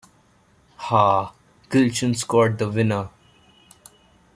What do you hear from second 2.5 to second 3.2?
the winner.